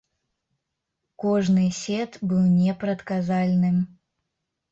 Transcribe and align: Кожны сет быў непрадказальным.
Кожны 1.23 1.65
сет 1.81 2.17
быў 2.31 2.41
непрадказальным. 2.53 3.77